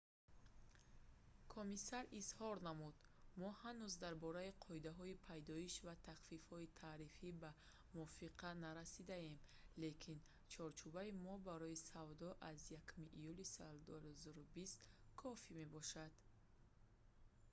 [1.55, 2.95] комиссар изҳор намуд:
[3.39, 7.51] «мо ҳанӯз дар бораи қоидаҳои пайдоиш ва тахфифҳои тарифӣ ба
[7.95, 9.35] мувофиқа нарасидаем
[9.83, 10.17] лекин
[10.53, 16.13] чорчӯбаҳои мо барои савдо аз 1 июли соли 2020 кофь мебошад